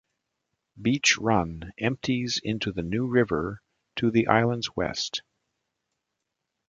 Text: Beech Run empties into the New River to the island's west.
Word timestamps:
Beech 0.81 1.19
Run 1.19 1.73
empties 1.77 2.41
into 2.43 2.71
the 2.71 2.81
New 2.81 3.05
River 3.05 3.61
to 3.97 4.09
the 4.09 4.29
island's 4.29 4.75
west. 4.75 5.21